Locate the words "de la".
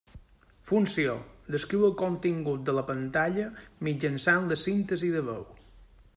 2.71-2.85